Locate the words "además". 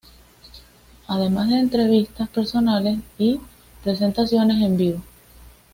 1.07-1.49